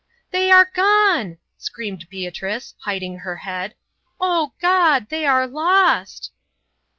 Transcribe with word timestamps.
"They 0.31 0.49
are 0.49 0.65
gone!" 0.73 1.37
screamed 1.59 2.09
Beatrice, 2.09 2.73
hiding 2.85 3.19
her 3.19 3.35
head. 3.35 3.75
"O 4.19 4.53
God! 4.59 5.09
The 5.09 5.27
are 5.27 5.45
lost!" 5.45 6.31